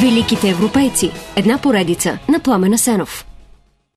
Великите 0.00 0.48
европейци. 0.48 1.10
Една 1.36 1.58
поредица 1.58 2.18
на 2.28 2.40
Пламена 2.40 2.78
Сенов. 2.78 3.26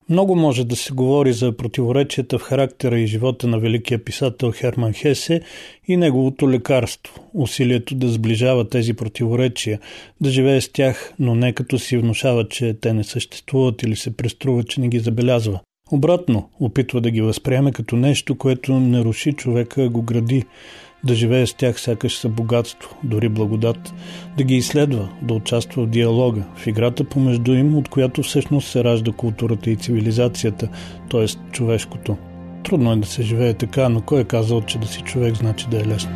Много 0.09 0.36
може 0.36 0.63
да 0.63 0.75
се 0.75 0.93
говори 0.93 1.34
за 1.34 1.57
противоречията 1.57 2.40
в 2.40 2.41
характера 2.41 2.99
и 2.99 3.07
живота 3.07 3.48
на 3.48 3.59
великия 3.59 4.05
писател 4.05 4.52
Херман 4.52 4.93
Хесе 4.93 5.41
и 5.88 5.98
неговото 5.98 6.49
лекарство– 6.49 7.13
усилието 7.34 7.95
да 7.95 8.07
сближава 8.07 8.70
тези 8.70 8.93
противоречия, 8.93 9.80
да 10.21 10.30
живее 10.30 10.62
с 10.62 10.71
тях, 10.71 11.13
но 11.20 11.35
не 11.35 11.54
като 11.54 11.80
си 11.80 11.98
внушава, 11.98 12.48
че 12.49 12.73
те 12.81 12.93
не 12.93 13.04
съществуват 13.04 13.84
или 13.84 13.95
се 13.95 14.18
преструва, 14.18 14.63
че 14.63 14.81
не 14.81 14.88
ги 14.88 14.99
забелязва. 14.99 15.59
Обратно, 15.91 16.49
опитва 16.59 17.02
да 17.02 17.12
ги 17.12 17.21
възприеме 17.21 17.71
като 17.71 17.95
нещо, 17.95 18.38
което 18.38 18.73
не 18.73 18.99
руши 18.99 19.34
човека, 19.34 19.90
го 19.90 20.02
гради– 20.02 20.43
да 21.03 21.16
живее 21.16 21.48
с 21.48 21.53
тях 21.53 21.80
сякаш 21.80 22.17
са 22.17 22.30
богатство, 22.30 22.95
дори 23.03 23.30
благодат, 23.30 23.94
да 24.38 24.44
ги 24.44 24.55
изследва, 24.55 25.09
да 25.21 25.34
участва 25.34 25.84
в 25.84 25.90
диалога, 25.90 26.44
в 26.55 26.67
играта 26.67 27.03
помежду 27.03 27.53
им, 27.53 27.77
от 27.77 27.90
която 27.90 28.23
всъщност 28.23 28.67
се 28.67 28.84
ражда 28.84 29.12
културата 29.12 29.70
и 29.70 29.76
цивилизацията, 29.76 30.67
т.е. 31.12 31.26
човешкото. 31.52 32.17
Трудно 32.63 32.91
е 32.91 32.95
да 32.95 33.07
се 33.07 33.23
живее 33.23 33.54
така, 33.54 33.90
но 33.90 34.02
кой 34.02 34.21
е 34.21 34.24
казал, 34.24 34.62
че 34.62 34.77
да 34.77 34.87
си 34.87 35.01
човек 35.01 35.35
значи 35.35 35.65
да 35.71 35.77
е 35.77 35.85
лесно? 35.85 36.12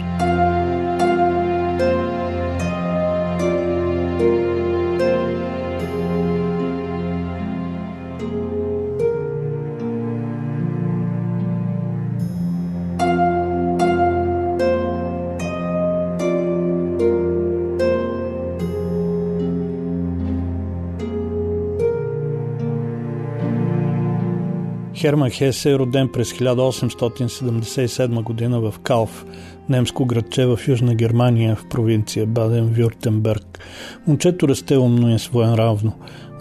Херман 25.04 25.30
Хесе 25.30 25.72
е 25.72 25.78
роден 25.80 26.10
през 26.14 26.34
1877 26.34 28.24
година 28.24 28.60
в 28.60 28.74
Калф, 28.80 29.26
немско 29.70 30.06
градче 30.06 30.46
в 30.46 30.60
Южна 30.68 30.96
Германия, 30.96 31.56
в 31.56 31.66
провинция 31.70 32.28
Баден-Вюртенберг. 32.28 33.60
Момчето 34.08 34.48
расте 34.48 34.78
умно 34.78 35.10
и 35.10 35.14
е 35.14 35.20
своенравно. 35.20 35.94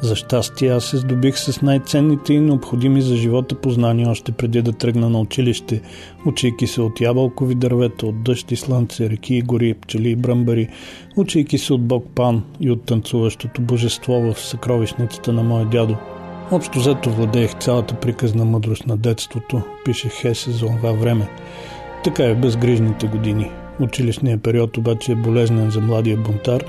За 0.03 0.17
щастие 0.17 0.71
аз 0.71 0.85
се 0.85 0.97
здобих 0.97 1.39
с 1.39 1.63
най-ценните 1.63 2.35
и 2.35 2.41
необходими 2.41 3.03
за 3.03 3.17
живота 3.17 3.55
познания 3.55 4.11
още 4.11 4.33
преди 4.33 4.63
да 4.63 4.73
тръгна 4.73 5.11
на 5.11 5.21
училище, 5.21 5.81
учейки 6.27 6.67
се 6.67 6.81
от 6.81 7.01
ябълкови 7.01 7.55
дървета, 7.55 8.07
от 8.07 8.23
дъжд 8.23 8.51
и 8.51 8.57
слънце, 8.57 9.11
реки 9.11 9.35
и 9.35 9.43
гори, 9.43 9.75
пчели 9.75 10.11
и 10.11 10.17
бръмбари, 10.17 10.69
учейки 11.17 11.59
се 11.59 11.73
от 11.73 11.83
Бог 11.83 12.05
Пан 12.15 12.45
и 12.61 12.71
от 12.71 12.85
танцуващото 12.85 13.63
божество 13.63 14.33
в 14.33 14.41
съкровищницата 14.41 15.33
на 15.33 15.43
моя 15.43 15.67
дядо– 15.67 15.97
Общо 16.51 16.79
взето 16.79 17.11
владеех 17.11 17.59
цялата 17.59 17.95
приказна 17.95 18.45
мъдрост 18.45 18.87
на 18.87 18.97
детството, 18.97 19.63
пише 19.85 20.09
Хесе 20.09 20.51
за 20.51 20.67
това 20.67 20.93
време. 20.93 21.29
Така 22.05 22.25
е 22.25 22.35
в 22.35 22.41
безгрижните 22.41 23.07
години. 23.07 23.51
Училищният 23.81 24.43
период 24.43 24.77
обаче 24.77 25.13
е 25.13 25.17
болезнен 25.17 25.71
за 25.71 25.81
младия 25.81 26.17
бунтар 26.17 26.65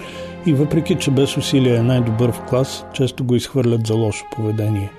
и 0.45 0.53
въпреки, 0.53 0.95
че 0.95 1.11
без 1.11 1.37
усилия 1.37 1.77
е 1.77 1.83
най-добър 1.83 2.31
в 2.31 2.41
клас, 2.49 2.85
често 2.93 3.23
го 3.23 3.35
изхвърлят 3.35 3.87
за 3.87 3.95
лошо 3.95 4.25
поведение. 4.35 4.91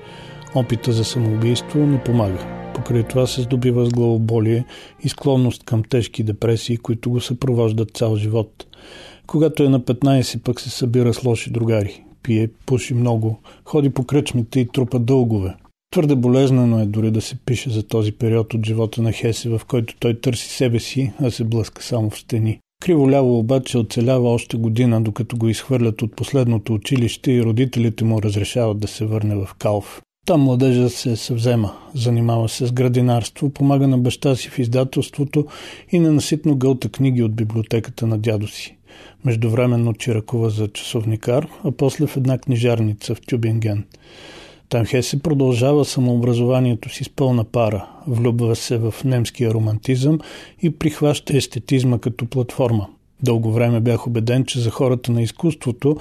Опита 0.54 0.92
за 0.92 1.04
самоубийство 1.04 1.78
не 1.78 1.98
помага. 1.98 2.46
Покрай 2.74 3.02
това 3.02 3.26
се 3.26 3.42
здобива 3.42 3.86
с 3.86 3.88
главоболие 3.88 4.64
и 5.02 5.08
склонност 5.08 5.64
към 5.64 5.82
тежки 5.82 6.22
депресии, 6.22 6.76
които 6.76 7.10
го 7.10 7.20
съпровождат 7.20 7.96
цял 7.96 8.16
живот. 8.16 8.66
Когато 9.26 9.62
е 9.62 9.68
на 9.68 9.80
15, 9.80 10.42
пък 10.42 10.60
се 10.60 10.70
събира 10.70 11.14
с 11.14 11.24
лоши 11.24 11.50
другари 11.50 12.03
пие, 12.24 12.48
пуши 12.66 12.94
много, 12.94 13.40
ходи 13.64 13.90
по 13.90 14.04
кръчмите 14.04 14.60
и 14.60 14.68
трупа 14.68 14.98
дългове. 14.98 15.54
Твърде 15.92 16.16
болезнено 16.16 16.80
е 16.80 16.86
дори 16.86 17.10
да 17.10 17.20
се 17.20 17.36
пише 17.36 17.70
за 17.70 17.82
този 17.82 18.12
период 18.12 18.54
от 18.54 18.66
живота 18.66 19.02
на 19.02 19.12
Хеси, 19.12 19.48
в 19.48 19.60
който 19.68 19.94
той 20.00 20.20
търси 20.20 20.48
себе 20.48 20.80
си, 20.80 21.12
а 21.22 21.30
се 21.30 21.44
блъска 21.44 21.82
само 21.82 22.10
в 22.10 22.18
стени. 22.18 22.58
Криволяво 22.82 23.38
обаче 23.38 23.78
оцелява 23.78 24.28
още 24.30 24.56
година, 24.56 25.02
докато 25.02 25.36
го 25.36 25.48
изхвърлят 25.48 26.02
от 26.02 26.16
последното 26.16 26.74
училище 26.74 27.32
и 27.32 27.42
родителите 27.42 28.04
му 28.04 28.22
разрешават 28.22 28.78
да 28.78 28.88
се 28.88 29.06
върне 29.06 29.36
в 29.36 29.48
Калф. 29.58 30.02
Там 30.26 30.40
младежа 30.40 30.90
се 30.90 31.16
съвзема, 31.16 31.72
занимава 31.94 32.48
се 32.48 32.66
с 32.66 32.72
градинарство, 32.72 33.50
помага 33.50 33.88
на 33.88 33.98
баща 33.98 34.36
си 34.36 34.48
в 34.48 34.58
издателството 34.58 35.46
и 35.92 35.98
ненаситно 35.98 36.56
гълта 36.56 36.88
книги 36.88 37.22
от 37.22 37.34
библиотеката 37.34 38.06
на 38.06 38.18
дядо 38.18 38.48
си. 38.48 38.76
Междувременно 39.24 39.94
чиракува 39.94 40.50
за 40.50 40.68
часовникар, 40.68 41.48
а 41.64 41.70
после 41.72 42.06
в 42.06 42.16
една 42.16 42.38
книжарница 42.38 43.14
в 43.14 43.20
Тюбинген. 43.20 43.84
Там 44.68 44.86
Хеси 44.86 45.22
продължава 45.22 45.84
самообразованието 45.84 46.88
си 46.88 47.04
с 47.04 47.08
пълна 47.08 47.44
пара, 47.44 47.88
влюбва 48.06 48.56
се 48.56 48.78
в 48.78 48.94
немския 49.04 49.54
романтизъм 49.54 50.18
и 50.62 50.70
прихваща 50.70 51.36
естетизма 51.36 51.98
като 51.98 52.26
платформа. 52.26 52.86
Дълго 53.22 53.52
време 53.52 53.80
бях 53.80 54.06
убеден, 54.06 54.44
че 54.44 54.60
за 54.60 54.70
хората 54.70 55.12
на 55.12 55.22
изкуството 55.22 55.96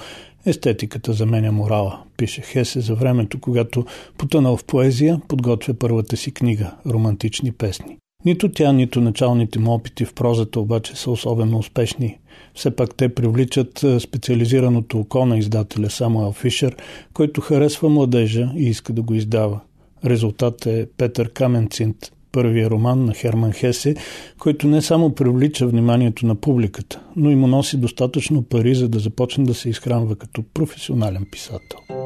естетиката 0.46 1.12
заменя 1.12 1.52
морала, 1.52 2.02
пише 2.16 2.42
Хесе 2.42 2.80
за 2.80 2.94
времето, 2.94 3.40
когато 3.40 3.84
потънал 4.18 4.56
в 4.56 4.64
поезия, 4.64 5.20
подготвя 5.28 5.74
първата 5.74 6.16
си 6.16 6.32
книга 6.34 6.74
«Романтични 6.86 7.52
песни». 7.52 7.96
Нито 8.24 8.48
тя, 8.48 8.72
нито 8.72 9.00
началните 9.00 9.58
му 9.58 9.72
опити 9.72 10.04
в 10.04 10.14
прозата 10.14 10.60
обаче 10.60 10.96
са 10.96 11.10
особено 11.10 11.58
успешни. 11.58 12.18
Все 12.54 12.76
пак 12.76 12.94
те 12.94 13.14
привличат 13.14 13.84
специализираното 13.98 14.98
око 14.98 15.26
на 15.26 15.38
издателя 15.38 15.90
Самуел 15.90 16.32
Фишер, 16.32 16.76
който 17.14 17.40
харесва 17.40 17.88
младежа 17.88 18.52
и 18.56 18.68
иска 18.68 18.92
да 18.92 19.02
го 19.02 19.14
издава. 19.14 19.60
Резултат 20.04 20.66
е 20.66 20.86
Петър 20.96 21.32
Каменцинт, 21.32 21.96
първия 22.32 22.70
роман 22.70 23.04
на 23.04 23.14
Херман 23.14 23.52
Хесе, 23.52 23.94
който 24.38 24.66
не 24.66 24.82
само 24.82 25.14
привлича 25.14 25.66
вниманието 25.66 26.26
на 26.26 26.34
публиката, 26.34 27.00
но 27.16 27.30
и 27.30 27.34
му 27.34 27.46
носи 27.46 27.76
достатъчно 27.76 28.42
пари, 28.42 28.74
за 28.74 28.88
да 28.88 28.98
започне 28.98 29.44
да 29.44 29.54
се 29.54 29.68
изхранва 29.68 30.16
като 30.16 30.42
професионален 30.54 31.26
писател. 31.32 32.03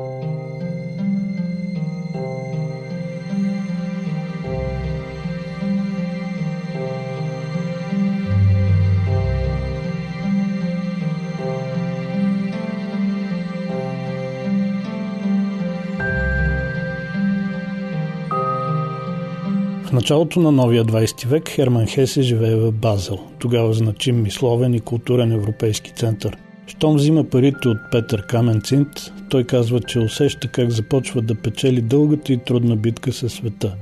В 19.88 19.92
началото 19.92 20.40
на 20.40 20.52
новия 20.52 20.84
20 20.84 21.26
век 21.26 21.48
Херман 21.48 21.86
Хесе 21.86 22.22
живее 22.22 22.56
в 22.56 22.72
Базел, 22.72 23.18
тогава 23.38 23.72
значим 23.72 24.22
мисловен 24.22 24.74
и 24.74 24.80
културен 24.80 25.32
европейски 25.32 25.92
център. 25.92 26.36
Щом 26.66 26.96
взима 26.96 27.24
парите 27.24 27.68
от 27.68 27.78
Петър 27.92 28.26
Каменцинт, 28.26 28.88
той 29.30 29.44
казва, 29.44 29.80
че 29.80 29.98
усеща 29.98 30.48
как 30.48 30.70
започва 30.70 31.22
да 31.22 31.34
печели 31.34 31.80
дългата 31.80 32.32
и 32.32 32.36
трудна 32.36 32.76
битка 32.76 33.12
със 33.12 33.32
света 33.32 33.74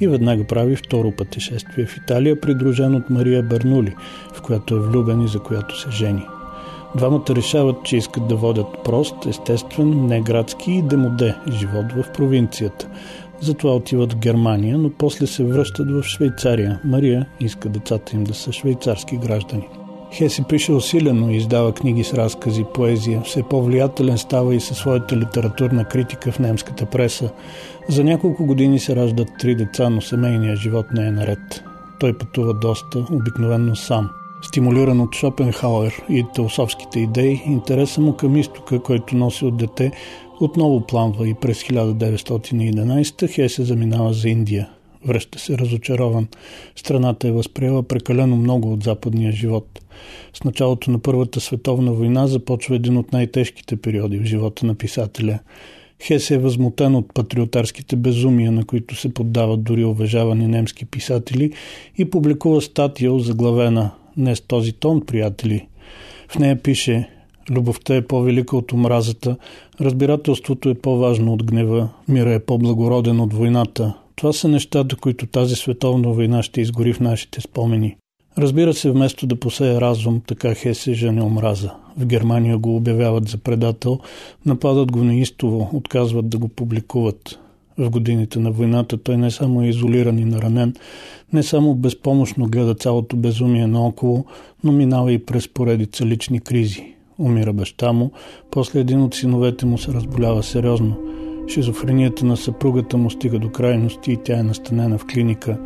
и 0.00 0.08
веднага 0.08 0.46
прави 0.46 0.76
второ 0.76 1.12
пътешествие 1.16 1.86
в 1.86 1.96
Италия, 1.96 2.40
придружен 2.40 2.94
от 2.94 3.10
Мария 3.10 3.42
Бернули, 3.42 3.94
в 4.34 4.42
която 4.42 4.76
е 4.76 4.80
влюбен 4.80 5.22
и 5.22 5.28
за 5.28 5.38
която 5.38 5.80
се 5.80 5.90
жени. 5.90 6.22
Двамата 6.96 7.24
решават, 7.30 7.76
че 7.84 7.96
искат 7.96 8.28
да 8.28 8.36
водят 8.36 8.66
прост, 8.84 9.26
естествен, 9.26 10.06
неградски 10.06 10.72
и 10.72 10.82
демоде 10.82 11.34
живот 11.50 11.92
в 11.92 12.12
провинцията– 12.12 12.88
затова 13.44 13.74
отиват 13.74 14.12
в 14.12 14.18
Германия, 14.18 14.78
но 14.78 14.90
после 14.90 15.26
се 15.26 15.44
връщат 15.44 15.90
в 15.90 16.02
Швейцария. 16.02 16.80
Мария 16.84 17.26
иска 17.40 17.68
децата 17.68 18.16
им 18.16 18.24
да 18.24 18.34
са 18.34 18.52
швейцарски 18.52 19.16
граждани. 19.16 19.68
Хеси 20.12 20.44
пише 20.48 20.72
усилено 20.72 21.30
и 21.30 21.36
издава 21.36 21.72
книги 21.72 22.04
с 22.04 22.14
разкази, 22.14 22.64
поезия. 22.74 23.22
Все 23.24 23.42
по-влиятелен 23.42 24.18
става 24.18 24.54
и 24.54 24.60
със 24.60 24.76
своята 24.78 25.16
литературна 25.16 25.84
критика 25.84 26.32
в 26.32 26.38
немската 26.38 26.86
преса. 26.86 27.30
За 27.88 28.04
няколко 28.04 28.46
години 28.46 28.78
се 28.78 28.96
раждат 28.96 29.28
три 29.38 29.54
деца, 29.54 29.90
но 29.90 30.00
семейният 30.00 30.58
живот 30.58 30.86
не 30.94 31.06
е 31.06 31.10
наред. 31.10 31.64
Той 32.00 32.18
пътува 32.18 32.54
доста, 32.54 33.06
обикновенно 33.12 33.76
сам. 33.76 34.10
Стимулиран 34.42 35.00
от 35.00 35.14
Шопенхауер 35.14 36.02
и 36.08 36.24
теософските 36.34 37.00
идеи, 37.00 37.42
интереса 37.46 38.00
му 38.00 38.16
към 38.16 38.36
изтока, 38.36 38.82
който 38.82 39.16
носи 39.16 39.44
от 39.44 39.56
дете, 39.56 39.92
отново 40.40 40.80
пламва 40.80 41.28
и 41.28 41.34
през 41.34 41.62
1911 41.62 43.30
Хесе 43.30 43.62
заминава 43.62 44.12
за 44.12 44.28
Индия. 44.28 44.68
Връща 45.06 45.38
се 45.38 45.58
разочарован. 45.58 46.28
Страната 46.76 47.28
е 47.28 47.32
възприела 47.32 47.82
прекалено 47.82 48.36
много 48.36 48.72
от 48.72 48.82
западния 48.82 49.32
живот. 49.32 49.80
С 50.34 50.44
началото 50.44 50.90
на 50.90 50.98
Първата 50.98 51.40
световна 51.40 51.92
война 51.92 52.26
започва 52.26 52.76
един 52.76 52.96
от 52.96 53.12
най-тежките 53.12 53.76
периоди 53.76 54.18
в 54.18 54.24
живота 54.24 54.66
на 54.66 54.74
писателя. 54.74 55.38
Хесе 56.02 56.34
е 56.34 56.38
възмутен 56.38 56.94
от 56.94 57.14
патриотарските 57.14 57.96
безумия, 57.96 58.52
на 58.52 58.64
които 58.64 58.96
се 58.96 59.14
поддават 59.14 59.64
дори 59.64 59.84
уважавани 59.84 60.46
немски 60.46 60.84
писатели 60.84 61.52
и 61.98 62.10
публикува 62.10 62.60
статия, 62.60 63.18
заглавена 63.18 63.90
«Не 64.16 64.36
с 64.36 64.40
този 64.40 64.72
тон, 64.72 65.06
приятели». 65.06 65.66
В 66.28 66.38
нея 66.38 66.62
пише 66.62 67.08
Любовта 67.50 67.96
е 67.96 68.02
по-велика 68.02 68.56
от 68.56 68.72
омразата, 68.72 69.36
разбирателството 69.80 70.68
е 70.68 70.74
по-важно 70.74 71.32
от 71.32 71.44
гнева, 71.44 71.88
мира 72.08 72.34
е 72.34 72.40
по-благороден 72.40 73.20
от 73.20 73.34
войната. 73.34 73.94
Това 74.16 74.32
са 74.32 74.48
нещата, 74.48 74.96
които 74.96 75.26
тази 75.26 75.54
световна 75.54 76.08
война 76.08 76.42
ще 76.42 76.60
изгори 76.60 76.92
в 76.92 77.00
нашите 77.00 77.40
спомени. 77.40 77.96
Разбира 78.38 78.74
се, 78.74 78.90
вместо 78.90 79.26
да 79.26 79.36
посее 79.36 79.80
разум, 79.80 80.20
така 80.26 80.54
Хесе 80.54 80.92
жене 80.92 81.22
омраза. 81.22 81.70
В 81.96 82.06
Германия 82.06 82.58
го 82.58 82.76
обявяват 82.76 83.28
за 83.28 83.38
предател, 83.38 83.98
нападат 84.46 84.92
го 84.92 85.04
неистово, 85.04 85.70
отказват 85.72 86.28
да 86.28 86.38
го 86.38 86.48
публикуват. 86.48 87.38
В 87.78 87.90
годините 87.90 88.38
на 88.38 88.50
войната 88.50 88.98
той 88.98 89.16
не 89.16 89.30
само 89.30 89.62
е 89.62 89.68
изолиран 89.68 90.18
и 90.18 90.24
наранен, 90.24 90.74
не 91.32 91.42
само 91.42 91.74
безпомощно 91.74 92.46
гледа 92.46 92.74
цялото 92.74 93.16
безумие 93.16 93.66
наоколо, 93.66 94.24
но 94.64 94.72
минава 94.72 95.12
и 95.12 95.24
през 95.24 95.48
поредица 95.48 96.06
лични 96.06 96.40
кризи. 96.40 96.93
Умира 97.18 97.52
баща 97.52 97.92
му, 97.92 98.10
после 98.50 98.80
един 98.80 99.02
от 99.02 99.14
синовете 99.14 99.66
му 99.66 99.78
се 99.78 99.92
разболява 99.92 100.42
сериозно. 100.42 100.96
Шизофренията 101.48 102.24
на 102.26 102.36
съпругата 102.36 102.96
му 102.96 103.10
стига 103.10 103.38
до 103.38 103.50
крайности 103.50 104.12
и 104.12 104.18
тя 104.24 104.38
е 104.38 104.42
настанена 104.42 104.98
в 104.98 105.06
клиника. 105.06 105.58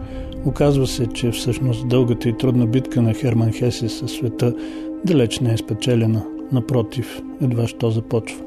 Оказва 0.46 0.86
се, 0.86 1.06
че 1.06 1.30
всъщност 1.30 1.88
дългата 1.88 2.28
и 2.28 2.36
трудна 2.36 2.66
битка 2.66 3.02
на 3.02 3.14
Херман 3.14 3.52
Хесе 3.52 3.88
със 3.88 4.12
света 4.12 4.54
далеч 5.04 5.40
не 5.40 5.52
е 5.52 5.56
спечелена. 5.56 6.26
Напротив, 6.52 7.22
едва 7.42 7.66
що 7.66 7.90
започва. 7.90 8.44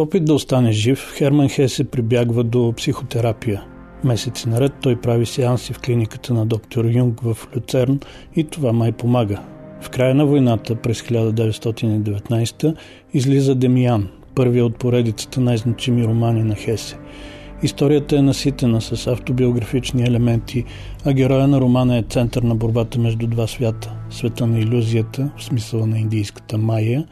В 0.00 0.02
опит 0.02 0.24
да 0.24 0.34
остане 0.34 0.72
жив, 0.72 1.14
Херман 1.16 1.48
Хесе 1.48 1.84
прибягва 1.84 2.44
до 2.44 2.72
психотерапия. 2.76 3.64
Месеци 4.04 4.48
наред 4.48 4.72
той 4.82 5.00
прави 5.00 5.26
сеанси 5.26 5.72
в 5.72 5.78
клиниката 5.78 6.34
на 6.34 6.46
доктор 6.46 6.84
Юнг 6.84 7.20
в 7.20 7.36
Люцерн 7.56 8.00
и 8.36 8.44
това 8.44 8.72
май 8.72 8.92
помага. 8.92 9.40
В 9.80 9.90
края 9.90 10.14
на 10.14 10.26
войната 10.26 10.74
през 10.74 11.02
1919 11.02 12.76
излиза 13.14 13.54
Демиян, 13.54 14.08
първият 14.34 14.66
от 14.66 14.76
поредицата 14.76 15.40
най-значими 15.40 16.04
романи 16.04 16.42
на 16.42 16.54
Хесе– 16.54 16.98
Историята 17.62 18.16
е 18.16 18.22
наситена 18.22 18.80
с 18.80 19.06
автобиографични 19.06 20.02
елементи, 20.02 20.64
а 21.04 21.12
героя 21.12 21.48
на 21.48 21.60
романа 21.60 21.96
е 21.96 22.02
център 22.02 22.42
на 22.42 22.54
борбата 22.54 22.98
между 22.98 23.26
два 23.26 23.46
свята– 23.46 23.92
света 24.10 24.46
на 24.46 24.58
иллюзията, 24.58 25.30
в 25.36 25.44
смисъла 25.44 25.86
на 25.86 25.98
индийската 25.98 26.58
майя, 26.58 27.04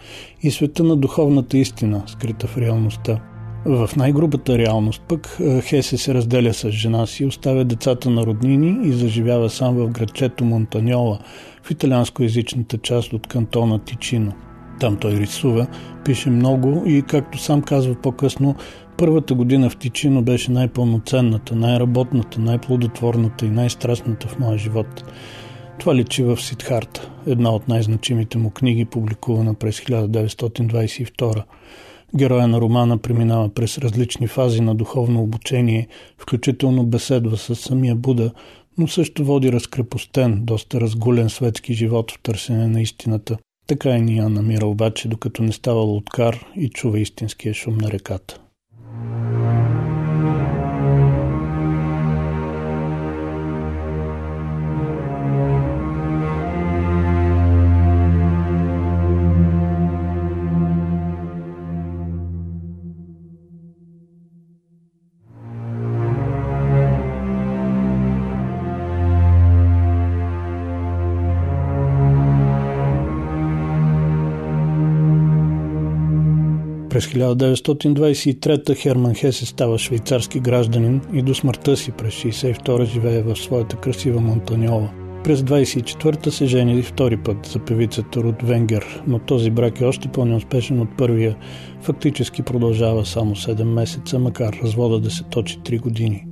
и 0.42 0.50
света 0.50 0.84
на 0.84 0.96
духовната 0.96 1.58
истина, 1.58 2.02
скрита 2.06 2.46
в 2.46 2.58
реалността. 2.58 3.20
В 3.64 3.90
най-грубата 3.96 4.58
реалност 4.58 5.02
пък 5.08 5.36
е, 5.40 5.60
Хесе 5.60 5.96
се 5.96 6.14
разделя 6.14 6.54
с 6.54 6.70
жена 6.70 7.06
си, 7.06 7.24
оставя 7.24 7.64
децата 7.64 8.10
на 8.10 8.26
роднини 8.26 8.88
и 8.88 8.92
заживява 8.92 9.50
сам 9.50 9.74
в 9.74 9.88
градчето 9.88 10.44
Монтаньола, 10.44 11.18
в 11.62 11.70
италианско-язичната 11.70 12.82
част 12.82 13.12
от 13.12 13.26
кантона 13.26 13.78
Тичино. 13.78 14.32
Там 14.80 14.96
той 14.96 15.12
рисува, 15.12 15.66
пише 16.04 16.30
много 16.30 16.82
и, 16.86 17.02
както 17.02 17.38
сам 17.38 17.62
казва 17.62 17.94
по-късно, 17.94 18.54
Първата 18.98 19.34
година 19.34 19.70
в 19.70 19.76
Тичино 19.76 20.22
беше 20.22 20.50
най-пълноценната, 20.50 21.54
най-работната, 21.54 22.40
най-плодотворната 22.40 23.46
и 23.46 23.50
най-страстната 23.50 24.28
в 24.28 24.38
моя 24.38 24.58
живот. 24.58 25.04
Това 25.78 25.94
личи 25.94 26.22
в 26.22 26.40
Сидхарта, 26.40 27.10
една 27.26 27.50
от 27.50 27.68
най-значимите 27.68 28.38
му 28.38 28.50
книги, 28.50 28.84
публикувана 28.84 29.54
през 29.54 29.80
1922. 29.80 31.42
Героя 32.16 32.48
на 32.48 32.60
романа 32.60 32.98
преминава 32.98 33.48
през 33.48 33.78
различни 33.78 34.26
фази 34.26 34.60
на 34.60 34.74
духовно 34.74 35.22
обучение, 35.22 35.88
включително 36.18 36.86
беседва 36.86 37.36
с 37.36 37.56
самия 37.56 37.94
Буда, 37.94 38.30
но 38.78 38.88
също 38.88 39.24
води 39.24 39.52
разкрепостен, 39.52 40.40
доста 40.44 40.80
разгулен 40.80 41.30
светски 41.30 41.74
живот 41.74 42.12
в 42.12 42.18
търсене 42.22 42.68
на 42.68 42.80
истината. 42.80 43.36
Така 43.68 43.96
и 43.96 44.00
ни 44.00 44.16
я 44.16 44.28
намира 44.28 44.66
обаче, 44.66 45.08
докато 45.08 45.42
не 45.42 45.52
става 45.52 45.80
лодкар 45.80 46.46
и 46.56 46.70
чува 46.70 46.98
истинския 46.98 47.54
шум 47.54 47.78
на 47.78 47.90
реката. 47.90 48.40
През 76.98 77.06
1923 77.06 78.76
Херман 78.76 79.14
Хесе 79.14 79.46
става 79.46 79.78
швейцарски 79.78 80.40
гражданин 80.40 81.00
и 81.12 81.22
до 81.22 81.34
смъртта 81.34 81.76
си 81.76 81.92
през 81.92 82.14
1962 82.14 82.84
живее 82.84 83.22
в 83.22 83.36
своята 83.36 83.76
красива 83.76 84.20
Монтаньола. 84.20 84.90
През 85.24 85.40
24-та 85.40 86.30
се 86.30 86.46
жени 86.46 86.82
втори 86.82 87.16
път 87.16 87.46
за 87.46 87.58
певицата 87.58 88.20
Рут 88.20 88.42
Венгер, 88.42 89.02
но 89.06 89.18
този 89.18 89.50
брак 89.50 89.80
е 89.80 89.84
още 89.84 90.08
по-неуспешен 90.08 90.80
от 90.80 90.88
първия. 90.96 91.36
Фактически 91.80 92.42
продължава 92.42 93.06
само 93.06 93.34
7 93.34 93.64
месеца, 93.64 94.18
макар 94.18 94.58
развода 94.62 95.00
да 95.00 95.10
се 95.10 95.22
точи 95.22 95.58
3 95.58 95.80
години. 95.80 96.26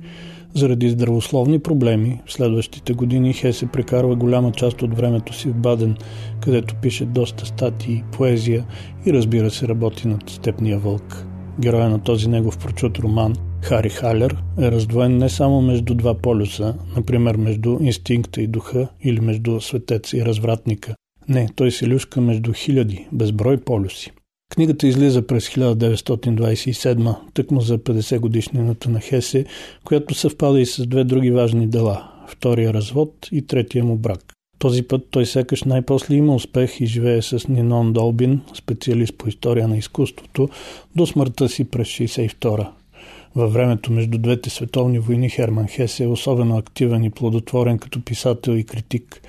Заради 0.57 0.89
здравословни 0.89 1.59
проблеми, 1.59 2.21
в 2.25 2.33
следващите 2.33 2.93
години 2.93 3.33
Хесе 3.33 3.67
прекарва 3.67 4.15
голяма 4.15 4.51
част 4.51 4.81
от 4.81 4.97
времето 4.97 5.33
си 5.33 5.49
в 5.49 5.53
Баден, 5.53 5.97
където 6.41 6.75
пише 6.75 7.05
доста 7.05 7.45
статии, 7.45 8.03
поезия 8.11 8.65
и 9.05 9.13
разбира 9.13 9.51
се 9.51 9.67
работи 9.67 10.07
над 10.07 10.29
Степния 10.29 10.79
вълк. 10.79 11.25
Героя 11.59 11.89
на 11.89 11.99
този 11.99 12.29
негов 12.29 12.57
прочут 12.57 12.99
роман, 12.99 13.35
Хари 13.61 13.89
Халер, 13.89 14.37
е 14.59 14.71
раздвоен 14.71 15.17
не 15.17 15.29
само 15.29 15.61
между 15.61 15.95
два 15.95 16.13
полюса, 16.13 16.75
например 16.95 17.35
между 17.35 17.77
инстинкта 17.81 18.41
и 18.41 18.47
духа 18.47 18.87
или 19.01 19.19
между 19.19 19.61
светец 19.61 20.13
и 20.13 20.25
развратника. 20.25 20.95
Не, 21.29 21.49
той 21.55 21.71
се 21.71 21.87
люшка 21.87 22.21
между 22.21 22.53
хиляди, 22.53 23.07
безброй 23.11 23.57
полюси. 23.57 24.11
Книгата 24.49 24.87
излиза 24.87 25.27
през 25.27 25.49
1927, 25.49 27.15
тъкмо 27.33 27.61
за 27.61 27.77
50 27.77 28.19
годишнината 28.19 28.89
на 28.89 28.99
Хесе, 28.99 29.45
която 29.83 30.13
съвпада 30.13 30.61
и 30.61 30.65
с 30.65 30.87
две 30.87 31.03
други 31.03 31.31
важни 31.31 31.67
дела– 31.67 32.11
втория 32.27 32.73
развод 32.73 33.13
и 33.31 33.47
третия 33.47 33.83
му 33.83 33.97
брак. 33.97 34.33
Този 34.59 34.83
път 34.83 35.07
той 35.11 35.25
сякаш 35.25 35.63
най-после 35.63 36.15
има 36.15 36.35
успех 36.35 36.81
и 36.81 36.85
живее 36.85 37.21
с 37.21 37.47
Нинон 37.47 37.93
Долбин, 37.93 38.41
специалист 38.53 39.17
по 39.17 39.29
история 39.29 39.67
на 39.67 39.77
изкуството, 39.77 40.49
до 40.95 41.05
смъртта 41.05 41.49
си 41.49 41.63
през 41.63 41.87
62 41.87 42.67
Във 43.35 43.53
времето 43.53 43.91
между 43.91 44.17
двете 44.17 44.49
световни 44.49 44.99
войни 44.99 45.29
Херман 45.29 45.67
Хесе 45.67 46.03
е 46.03 46.07
особено 46.07 46.57
активен 46.57 47.03
и 47.03 47.09
плодотворен 47.09 47.79
като 47.79 48.01
писател 48.01 48.51
и 48.51 48.63
критик. 48.63 49.21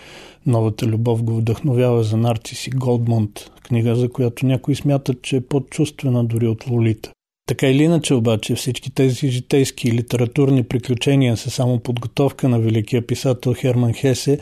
Новата 0.46 0.86
любов 0.86 1.22
го 1.22 1.36
вдъхновява 1.36 2.04
за 2.04 2.16
нарциси 2.16 2.70
Голдмонт, 2.70 3.50
книга, 3.62 3.96
за 3.96 4.08
която 4.08 4.46
някои 4.46 4.74
смятат, 4.74 5.22
че 5.22 5.36
е 5.36 5.40
по-чувствена 5.40 6.24
дори 6.24 6.48
от 6.48 6.66
Лолита. 6.70 7.12
Така 7.48 7.68
или 7.68 7.82
иначе 7.82 8.14
обаче 8.14 8.54
всички 8.54 8.90
тези 8.90 9.28
житейски 9.28 9.88
и 9.88 9.92
литературни 9.92 10.64
приключения 10.64 11.36
са 11.36 11.50
само 11.50 11.78
подготовка 11.78 12.48
на 12.48 12.60
великия 12.60 13.06
писател 13.06 13.54
Херман 13.54 13.92
Хесе 13.92 14.38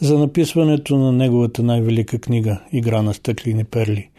за 0.00 0.18
написването 0.18 0.96
на 0.96 1.12
неговата 1.12 1.62
най-велика 1.62 2.18
книга 2.18 2.60
«Игра 2.72 3.02
на 3.02 3.14
стъклини 3.14 3.64
перли». 3.64 4.10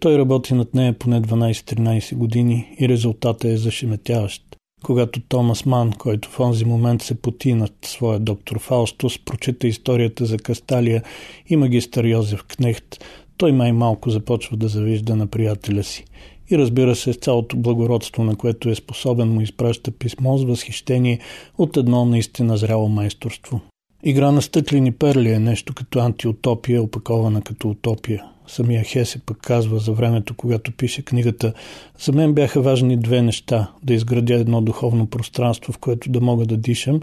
Той 0.00 0.18
работи 0.18 0.54
над 0.54 0.74
нея 0.74 0.92
поне 0.92 1.22
12-13 1.22 2.14
години 2.14 2.76
и 2.80 2.88
резултатът 2.88 3.44
е 3.44 3.56
зашеметяващ. 3.56 4.42
Когато 4.86 5.20
Томас 5.20 5.66
Ман, 5.66 5.92
който 5.92 6.28
в 6.28 6.40
онзи 6.40 6.64
момент 6.64 7.02
се 7.02 7.14
поти 7.14 7.54
над 7.54 7.72
своя 7.84 8.18
доктор 8.18 8.58
Фаустус, 8.58 9.18
прочита 9.18 9.66
историята 9.66 10.26
за 10.26 10.38
Касталия 10.38 11.02
и 11.48 11.56
магистър 11.56 12.04
Йозеф 12.04 12.44
Кнехт, 12.44 13.04
той 13.36 13.52
май-малко 13.52 14.10
започва 14.10 14.56
да 14.56 14.68
завижда 14.68 15.16
на 15.16 15.26
приятеля 15.26 15.82
си. 15.82 16.04
И 16.50 16.58
разбира 16.58 16.96
се, 16.96 17.12
с 17.12 17.16
цялото 17.16 17.56
благородство, 17.56 18.24
на 18.24 18.36
което 18.36 18.68
е 18.68 18.74
способен, 18.74 19.28
му 19.28 19.40
изпраща 19.40 19.90
писмо 19.90 20.38
с 20.38 20.44
възхищение 20.44 21.18
от 21.58 21.76
едно 21.76 22.04
наистина 22.04 22.56
зряло 22.56 22.88
майсторство. 22.88 23.60
Игра 24.02 24.30
на 24.30 24.42
стъклени 24.42 24.92
перли 24.92 25.30
е 25.30 25.38
нещо 25.38 25.74
като 25.74 25.98
антиутопия, 25.98 26.82
опакована 26.82 27.42
като 27.42 27.68
утопия. 27.68 28.24
Самия 28.48 28.84
Хеси 28.84 29.18
пък 29.18 29.38
казва 29.38 29.78
за 29.78 29.92
времето, 29.92 30.34
когато 30.36 30.72
пише 30.72 31.04
книгата, 31.04 31.52
за 31.98 32.12
мен 32.12 32.34
бяха 32.34 32.60
важни 32.62 32.96
две 32.96 33.22
неща. 33.22 33.70
Да 33.82 33.94
изградя 33.94 34.34
едно 34.34 34.60
духовно 34.60 35.06
пространство, 35.06 35.72
в 35.72 35.78
което 35.78 36.10
да 36.10 36.20
мога 36.20 36.46
да 36.46 36.56
дишам 36.56 37.00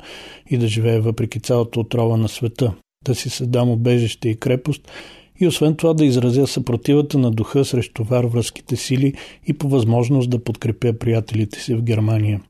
и 0.49 0.57
да 0.57 0.67
живея 0.67 1.01
въпреки 1.01 1.39
цялата 1.39 1.79
отрова 1.79 2.17
на 2.17 2.29
света. 2.29 2.73
Да 3.05 3.15
си 3.15 3.29
създам 3.29 3.69
обежище 3.69 4.29
и 4.29 4.39
крепост 4.39 4.91
и 5.39 5.47
освен 5.47 5.75
това 5.75 5.93
да 5.93 6.05
изразя 6.05 6.47
съпротивата 6.47 7.17
на 7.17 7.31
духа 7.31 7.65
срещу 7.65 8.03
варварските 8.03 8.75
сили 8.75 9.13
и 9.47 9.53
по 9.53 9.69
възможност 9.69 10.29
да 10.29 10.43
подкрепя 10.43 10.93
приятелите 10.93 11.59
си 11.59 11.75
в 11.75 11.81
Германия. 11.81 12.41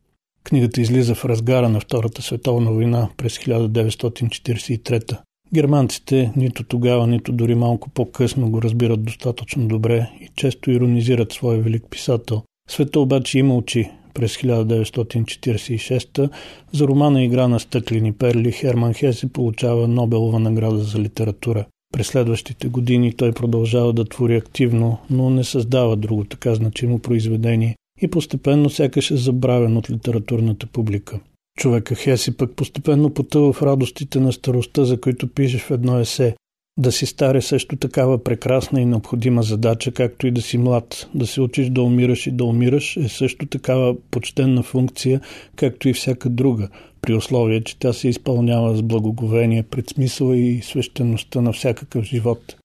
Книгата 0.43 0.81
излиза 0.81 1.15
в 1.15 1.25
разгара 1.25 1.69
на 1.69 1.79
Втората 1.79 2.21
световна 2.21 2.71
война 2.71 3.09
през 3.17 3.37
1943 3.37 5.17
Германците 5.53 6.31
нито 6.35 6.63
тогава, 6.63 7.07
нито 7.07 7.31
дори 7.31 7.55
малко 7.55 7.89
по-късно 7.89 8.49
го 8.49 8.61
разбират 8.61 9.03
достатъчно 9.03 9.67
добре 9.67 10.09
и 10.21 10.27
често 10.35 10.71
иронизират 10.71 11.31
своя 11.33 11.61
велик 11.61 11.83
писател. 11.89 12.41
Света 12.69 12.99
обаче 12.99 13.39
има 13.39 13.55
очи. 13.55 13.89
През 14.13 14.37
1946 14.37 16.29
за 16.73 16.87
романа 16.87 17.23
Игра 17.23 17.47
на 17.47 17.59
стъклени 17.59 18.11
перли 18.13 18.51
Херман 18.51 18.93
Хеси 18.93 19.27
получава 19.29 19.87
Нобелова 19.87 20.39
награда 20.39 20.77
за 20.77 20.99
литература. 20.99 21.65
През 21.93 22.07
следващите 22.07 22.67
години 22.67 23.13
той 23.13 23.31
продължава 23.31 23.93
да 23.93 24.05
твори 24.05 24.35
активно, 24.35 24.97
но 25.09 25.29
не 25.29 25.43
създава 25.43 25.95
друго 25.95 26.23
така 26.23 26.55
значимо 26.55 26.99
произведение 26.99 27.75
и 28.01 28.07
постепенно 28.07 28.69
сякаш 28.69 29.11
е 29.11 29.15
забравен 29.15 29.77
от 29.77 29.89
литературната 29.89 30.67
публика. 30.67 31.19
Човека 31.59 31.95
Хеси 31.95 32.37
пък 32.37 32.55
постепенно 32.55 33.09
потъва 33.09 33.53
в 33.53 33.61
радостите 33.61 34.19
на 34.19 34.33
старостта, 34.33 34.85
за 34.85 35.01
които 35.01 35.27
пишеш 35.27 35.61
в 35.61 35.71
едно 35.71 35.99
есе. 35.99 36.35
Да 36.77 36.91
си 36.91 37.05
стар 37.05 37.35
е 37.35 37.41
също 37.41 37.75
такава 37.75 38.23
прекрасна 38.23 38.81
и 38.81 38.85
необходима 38.85 39.43
задача, 39.43 39.91
както 39.91 40.27
и 40.27 40.31
да 40.31 40.41
си 40.41 40.57
млад. 40.57 41.09
Да 41.15 41.27
се 41.27 41.41
учиш 41.41 41.69
да 41.69 41.81
умираш 41.81 42.27
и 42.27 42.31
да 42.31 42.43
умираш 42.43 42.97
е 42.97 43.09
също 43.09 43.45
такава 43.45 43.95
почтенна 44.11 44.63
функция, 44.63 45.21
както 45.55 45.89
и 45.89 45.93
всяка 45.93 46.29
друга, 46.29 46.69
при 47.01 47.13
условие, 47.13 47.63
че 47.63 47.79
тя 47.79 47.93
се 47.93 48.07
изпълнява 48.07 48.75
с 48.75 48.81
благоговение 48.81 49.63
пред 49.63 49.89
смисъла 49.89 50.37
и 50.37 50.61
свещеността 50.61 51.41
на 51.41 51.53
всякакъв 51.53 52.03
живот. 52.03 52.55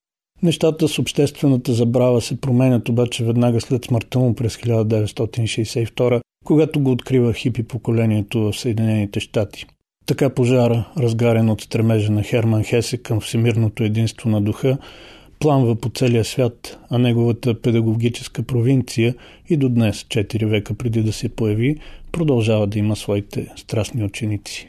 Нещата 0.42 0.88
с 0.88 0.99
обществената 0.99 1.73
забрава 1.73 2.21
се 2.21 2.40
променят 2.40 2.88
обаче 2.88 3.25
веднага 3.25 3.61
след 3.61 3.85
смъртта 3.85 4.18
му 4.18 4.35
през 4.35 4.57
1962 4.57 6.21
когато 6.49 6.80
го 6.80 6.90
открива 6.90 7.33
хипи 7.33 7.62
поколението 7.62 8.40
в 8.40 8.52
Съединените 8.52 9.21
щати. 9.21 9.66
Така 10.07 10.30
пожара, 10.30 10.85
разгарен 10.99 11.50
от 11.50 11.61
стремежа 11.61 12.12
на 12.12 12.23
Херман 12.23 12.64
Хесе 12.64 12.99
към 12.99 13.21
всемирното 13.21 13.85
единство 13.85 14.30
на 14.30 14.40
духа, 14.40 14.78
пламва 15.38 15.76
по 15.76 15.88
целия 15.88 16.25
свят, 16.25 16.78
а 16.90 16.99
неговата 16.99 17.61
педагогическа 17.61 18.42
провинция 18.42 19.14
и 19.49 19.57
до 19.57 19.68
днес, 19.68 19.97
4 19.97 20.47
века 20.47 20.75
преди 20.75 21.02
да 21.02 21.12
се 21.12 21.28
появи, 21.28 21.76
продължава 22.12 22.66
да 22.66 22.78
има 22.78 22.97
своите 22.97 23.47
страстни 23.57 24.04
ученици. 24.04 24.68